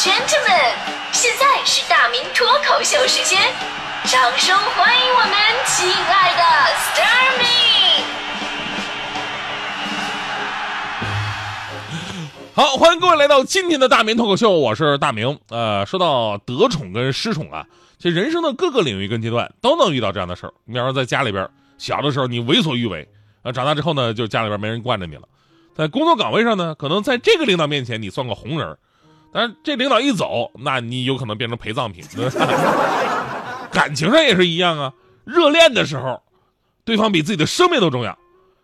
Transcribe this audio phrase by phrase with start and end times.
[0.00, 0.72] gentlemen，
[1.12, 3.38] 现在是大明脱口秀时间，
[4.04, 5.32] 掌声欢迎我们
[5.66, 6.42] 亲爱的
[6.72, 7.44] s t a r m y
[12.54, 15.38] 好，欢迎各位来到今天的大明脱口秀，我是大明。
[15.50, 17.66] 呃，说到得宠跟失宠啊，
[17.98, 20.54] 其实人生的各个领域跟阶段都能遇到这样的事儿。
[20.64, 21.46] 你比方说在家里边，
[21.76, 23.06] 小的时候你为所欲为，
[23.42, 25.24] 啊，长大之后呢，就家里边没人惯着你了。
[25.76, 28.78] 在工作岗位上呢，可能在这个领导面前你算个红人儿，
[29.32, 32.04] 但是这领导一走，那你有可能变成陪葬品。
[33.70, 34.92] 感情上也是一样啊，
[35.24, 36.20] 热恋的时候，
[36.84, 38.18] 对方比自己的生命都重要，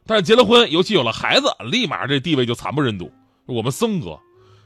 [0.07, 3.12] 但是结了婚，尤其有了孩子，立马这地位就惨不忍睹。
[3.47, 4.19] 我们森哥，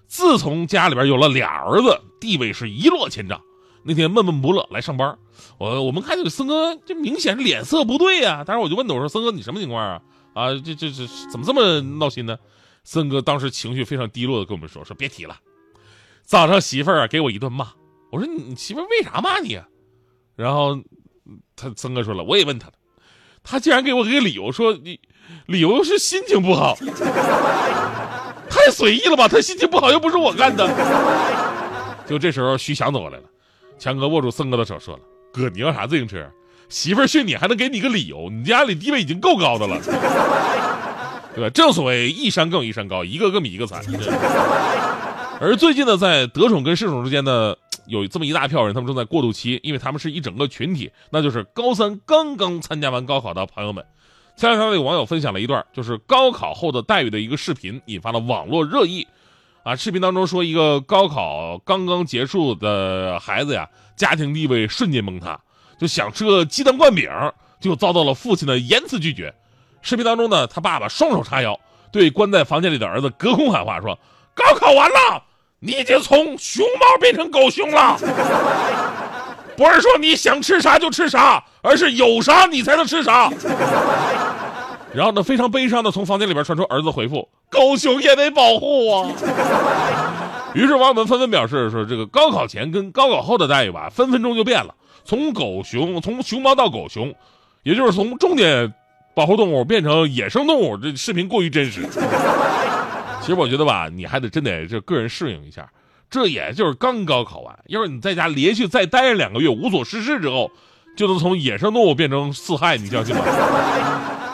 [0.06, 3.41] 自从家里边有了俩儿子，地位是一落千丈。
[3.82, 5.19] 那天闷闷不乐来上班，
[5.58, 10.02] 我我们看这个森哥，这明显是脸色不对呀、当时我就问他，我说森哥你什么情况啊？
[10.32, 12.38] 啊，这这这怎么这么闹心呢？
[12.84, 15.36] 森哥当时情绪非常低落的跟我们说，说别提了，
[16.30, 17.67] 早上媳妇儿啊给我一顿骂。
[18.12, 19.67] 我说你媳妇为啥骂你啊？
[20.37, 20.78] 然后
[21.56, 22.75] 他森哥说了，我也问他了，
[23.42, 25.00] 他竟然给我一个理由，说你
[25.47, 26.77] 理由是心情不好。
[28.48, 29.27] 太随意了吧！
[29.27, 30.69] 他心情不好又不是我干的。
[32.06, 33.25] 就这时候，徐翔走过来了，
[33.77, 35.00] 强哥握住森哥的手说了
[35.34, 36.31] ：“哥，你要啥自行车？
[36.69, 38.31] 媳妇儿训你还能给你个理由？
[38.31, 39.81] 你家里地位已经够高的了，
[41.34, 41.50] 对吧？
[41.50, 43.83] 正所谓一山更有一山高，一个个比一个惨。”
[45.42, 47.56] 而最近呢，在得宠跟失宠之间呢，
[47.88, 53.82] 有这么一大票人，他们正在过渡期，因为他们是一整个群体，那就是高三刚刚参加完高考的朋友们。
[54.36, 59.08] 前两天有网友分享了一段就是高考后的待遇的一个视频，引发了网络热议。
[59.62, 63.66] 啊，视频当中说一个高考刚刚结束的孩子呀，
[63.97, 65.41] 家庭地位瞬间崩塌，
[65.78, 67.08] 就想吃个鸡蛋灌饼，
[67.58, 69.34] 就遭到了父亲的严词拒绝。
[69.80, 71.58] 视频当中呢，他爸爸双手叉腰，
[71.91, 73.98] 对关在房间里的儿子隔空喊话说
[74.34, 75.22] ：“高考完了，
[75.61, 77.97] 你已经从熊猫变成狗熊了。
[79.56, 83.31] ”不是说你想吃啥就吃啥，而是有啥你才能吃啥。
[84.94, 89.09] 然后呢，非常悲伤的从房间里边传出儿子回复：“狗熊也得保护啊。
[90.54, 97.15] ”于是网友们纷纷表示说：“这个高考前跟高考后的待遇吧，分分钟就变了，从狗熊从熊猫到狗熊，
[97.62, 98.72] 也就是从重点
[99.15, 101.82] 保护动物变成野生动物。”这视频过于真实。
[103.20, 105.70] 其实我觉得吧，你还得真得这个人适应一下。
[106.08, 110.50] 这也就是刚高考完，要是你在家连续再待两个月无所事事之后，
[110.97, 113.22] 就能从野生动物变成四害，你相信吗？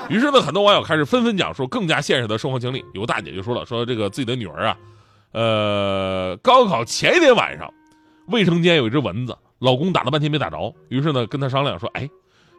[0.09, 2.83] 于是呢，很多网友开始纷纷讲述更加现实的生活经历。
[2.95, 4.77] 有个大姐就说了，说这个自己的女儿啊，
[5.33, 7.71] 呃，高考前一天晚上，
[8.29, 12.09] 卫生间有一只蚊子，老公打了半天没打着，于是呢跟他商量说，哎，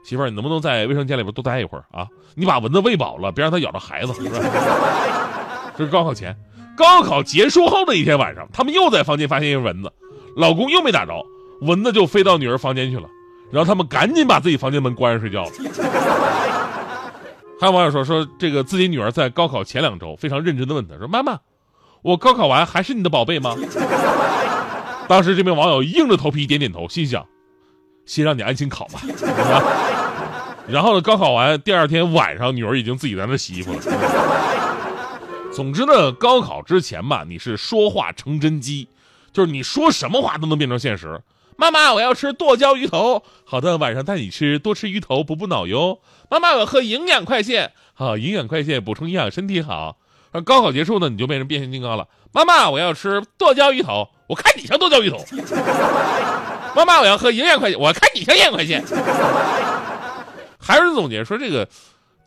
[0.03, 2.07] 媳妇儿，你能不能在卫生间里边多待一会儿啊？
[2.35, 4.13] 你把蚊子喂饱了，别让它咬着孩子。
[5.77, 6.35] 这是高考前。
[6.75, 9.91] 高考结束后的一天晚上，他们又在房间发现一个蚊子，
[10.35, 11.25] 老公又没打着，
[11.61, 13.09] 蚊子就飞到女儿房间去了，
[13.51, 15.51] 然后他们赶紧把自己房间门关上睡觉了。
[17.59, 21.39] 还有网友说说这个自己女儿在高考前两周非常认真的问他说：“妈妈，
[22.03, 23.55] 我高考完还是你的宝贝吗？”
[25.09, 27.25] 当时这名网友硬着头皮点点头，心想：
[28.05, 29.01] 先让你安心考吧。
[30.69, 33.79] 然后呢，高考完第二天晚上，女儿已经自己在那洗衣服了。
[35.57, 38.89] 总之呢，高考之前吧，你是说话成真机，
[39.33, 41.19] 就是你说什么话都能变成现实。
[41.55, 43.23] 妈妈，我要吃剁椒鱼头。
[43.43, 45.97] 好的，晚上带你吃，多吃鱼头补补脑哟。
[46.29, 47.71] 妈妈，我喝营养快线。
[47.95, 49.97] 好，营养快线补充营养，身体好。
[50.31, 52.07] 而高考结束呢，你就变成变形金刚了。
[52.31, 54.09] 妈妈，我要吃剁椒鱼头。
[54.27, 55.17] 我看你像剁椒鱼头。
[56.75, 57.79] 妈妈，我要喝营养快线。
[57.79, 58.85] 我看你像营养快线。
[60.59, 61.67] 还有人总结说，这个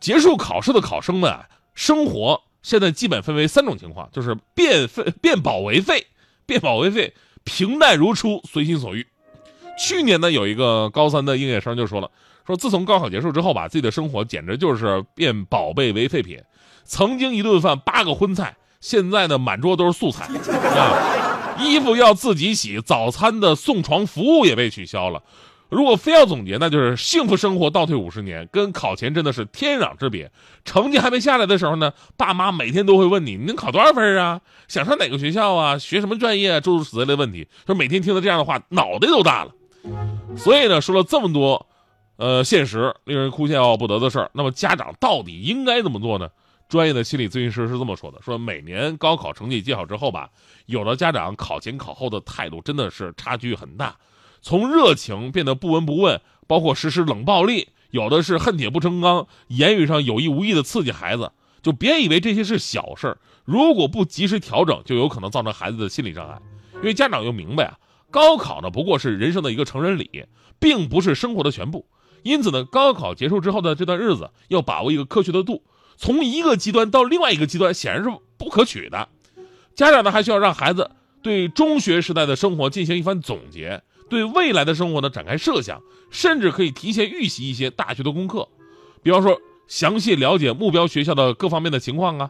[0.01, 1.33] 结束考试的考生们，
[1.73, 2.41] 生活。
[2.61, 6.05] 现在基本分为三种情况，就是变废、变宝为废、
[6.45, 7.13] 变宝为废，
[7.43, 9.07] 平淡如初，随心所欲。
[9.79, 12.11] 去年呢，有一个高三的应届生就说了，
[12.45, 16.39] 说自从高考结束之后吧，自己的生活简直就是变宝贝为废品。
[16.83, 21.57] 曾经一顿饭八个荤菜，现在呢满桌都是素菜啊。
[21.59, 25.23] 衣服要自己洗，早餐的送床服务也被取消了。
[25.71, 30.29] 如果非要总结，那就是幸福生活倒退五十年，跟考前真的是天壤之别。
[30.65, 34.41] 成绩还没下来的时候呢，爸妈每天都会问你，你能考多少分啊？
[34.67, 35.77] 想上哪个学校啊？
[35.77, 36.59] 学什么专业？
[36.59, 39.51] 诸如此类的问题，说每天听到这样的话，脑袋都大了。
[40.35, 41.65] 所以呢，说了这么多，
[42.17, 46.29] 呃，现实令人哭笑不得的事儿，那么家长到底应该怎么做呢？
[46.67, 50.29] 专业的心理咨询师是这么说的：说每年高考成绩揭晓之后吧，
[50.65, 53.95] 有的家长考前考后的态度真的是差距很大。
[54.41, 61.31] 从热情变得不闻不问，包括实施冷暴力，有的是恨铁不成钢，言语上有意无意的刺激孩子。
[61.61, 66.41] 就别以为这些是小事儿，如果不及时调整，就有可能造成孩子的心理障碍。
[66.75, 67.77] 因为家长又明白啊，
[68.09, 70.25] 高考呢不过是人生的一个成人礼，
[70.59, 71.85] 并不是生活的全部。
[72.23, 75.63] 因此呢，高考结束之后的这段日子要把握一个科学的度，
[75.97, 79.07] 从一个极端到另外一个极端显然是不可取的。
[79.75, 80.89] 家长呢还需要让孩子
[81.21, 88.45] 对中学时代的生活进行一番总结，对未来的生活呢展开设想，甚至可以提前预习一些大学的功课，
[89.01, 92.29] 比方说详细了解目标学校的各方面的情况啊，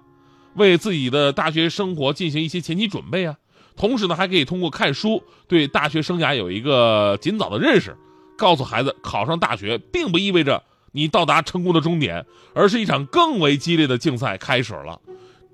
[0.54, 3.36] 为自己的大学生活进行一些前期准备啊。
[3.76, 7.98] 同时呢，还可以通过看书对大学生涯有一个尽早的认识。
[8.38, 10.62] 告诉孩子，考上大学并不意味着
[10.92, 12.24] 你到达成功的终点，
[12.54, 15.02] 而是一场更为激烈的竞赛开始了。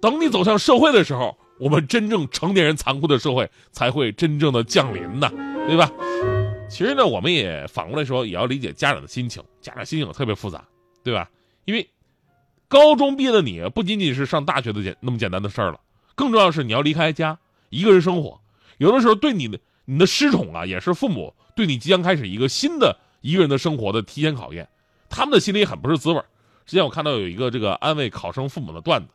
[0.02, 5.32] 等你走向社会的时候，我们真正成年人残酷的社会才会真正的降临呢，
[5.68, 5.92] 对吧？
[6.70, 9.44] 其实呢，我们也反过来说，也要理解家长的心情。
[9.62, 10.64] 家长心情特别复杂，
[11.04, 11.30] 对吧？
[11.66, 11.88] 因为
[12.68, 15.80] 高中毕业的你，不仅仅是上大学的简那么简单的事儿了，
[16.16, 17.38] 更重要的是你要离开家，
[17.70, 18.40] 一个人生活。
[18.78, 21.34] 有的时候，对你的你的失宠啊，也是父母。
[21.56, 24.68] 对你即将开始一个新的一个人的生活的提前考验，
[25.10, 26.22] 他们的心里很不是滋味
[26.66, 29.08] 之前我看到有一个这个安慰考生父母的段子，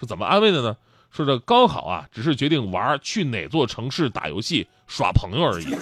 [0.00, 0.76] 是怎么安慰的呢？
[1.10, 5.74] 说这高考啊，只是决定玩去哪座城市打游戏耍朋友而已，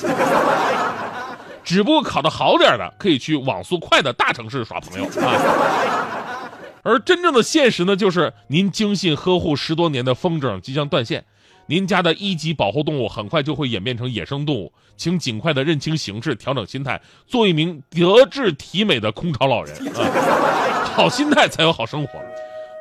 [1.62, 6.50] 只不过考得好点的可以去网速快的大城市耍朋友啊，
[6.82, 11.24] 而真正的现实呢，就是您精心呵护十多年的风筝即将断线。
[11.70, 20.88] 您家的一级保护动物很快就会演变成野生动物，请尽快的认清形势，调整心态，做一名德智体美的空巢老人啊！
[20.94, 22.18] 好心态才有好生活，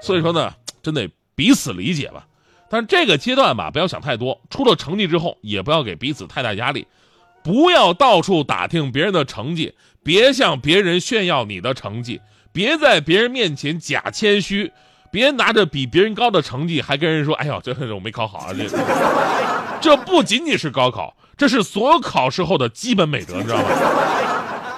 [0.02, 2.26] 所以说呢，真得彼此理解吧。
[2.69, 4.40] 但是这个阶段吧，不要想太多。
[4.50, 6.86] 出了成绩之后，也不要给彼此太大压力，
[7.44, 9.74] 不要到处打听别人的成绩，
[10.04, 12.22] 别向别人炫耀你的成绩，
[12.52, 14.72] 别在别人面前假谦虚。
[15.10, 18.68] 别拿着比别人高的成绩，还跟人说：“哎呦，这我没考好啊！”这
[19.80, 23.63] 这不仅仅是高考，这是所有考试后的基本美德，你知道吗？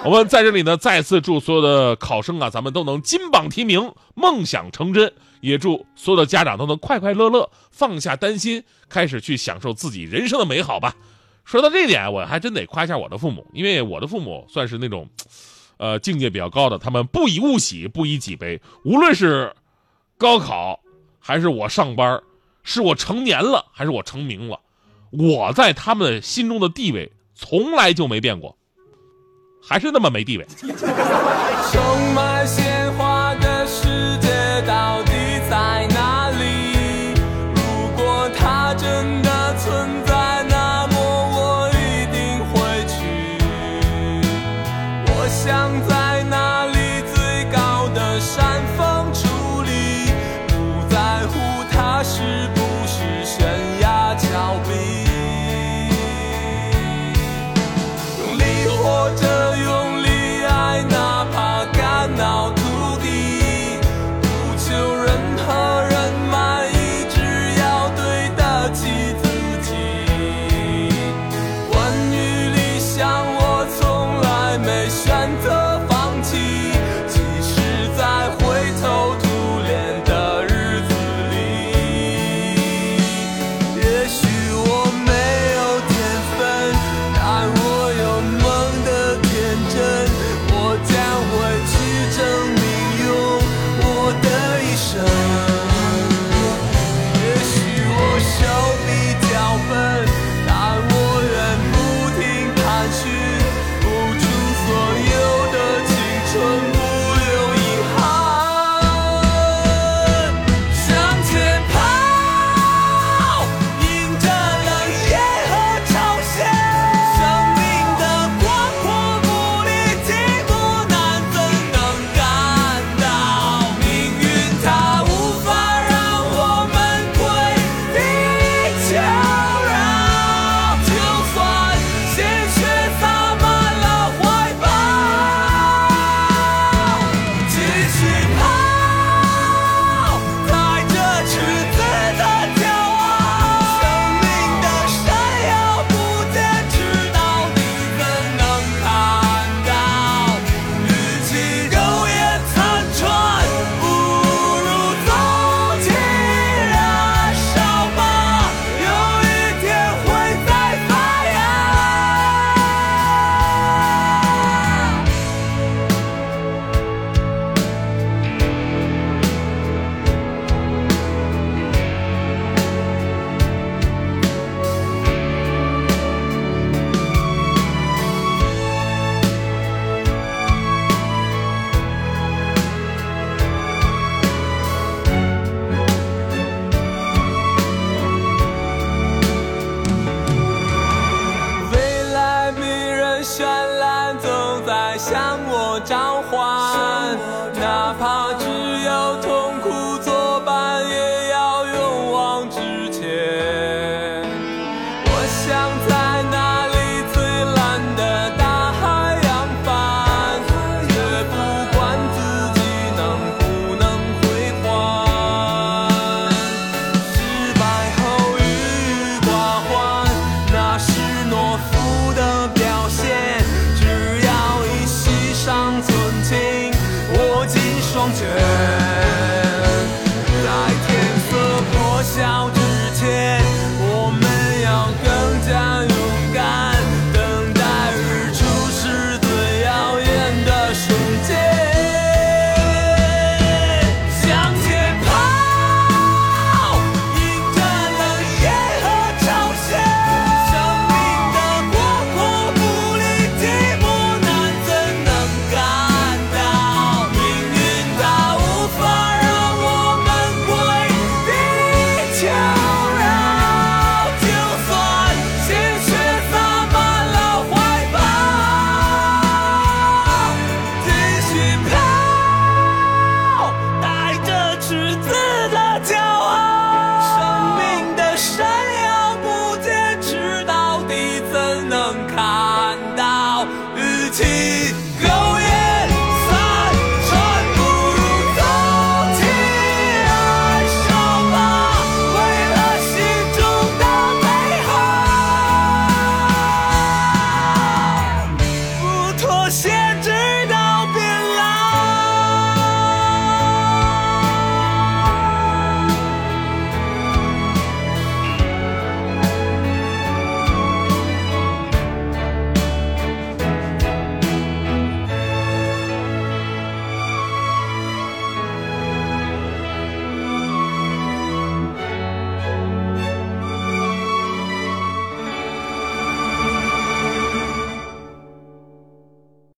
[0.05, 5.11] 我们在这里呢，再次祝所有的考生啊，咱们都能金榜题名，梦想成真。
[5.41, 10.95] 也祝所有的家长都能快快乐乐，放下担心，开始去享受自己人生的美好吧。
[11.45, 15.09] 说到这点，我还真得夸一下我的父母，因为我的父母算是那种，
[15.77, 19.53] 呃，境界比较高的，他们不以物喜，不以己悲，无论是。
[20.21, 20.77] 高考，
[21.17, 22.21] 还是我上班，
[22.61, 24.59] 是我成年了，还是我成名了？
[25.11, 28.57] 我在他们心中的地位从来就没变过，
[29.63, 30.45] 还是那么没地位。